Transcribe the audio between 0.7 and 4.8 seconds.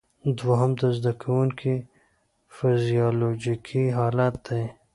د زده کوونکي فزیالوجیکي حالت دی.